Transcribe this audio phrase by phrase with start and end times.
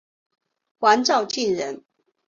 [0.79, 1.83] 黄兆晋人。